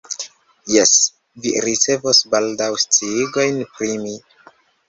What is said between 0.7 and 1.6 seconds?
Jes, vi